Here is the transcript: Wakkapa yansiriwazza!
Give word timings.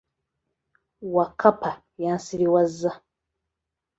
Wakkapa 1.13 1.71
yansiriwazza! 2.03 2.91